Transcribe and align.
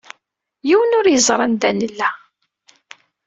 Yiwen 0.67 0.97
ur 0.99 1.05
yeẓri 1.09 1.43
anda 1.45 1.71
nella. 1.71 2.09